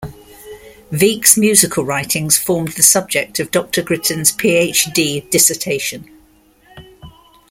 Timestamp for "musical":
1.37-1.85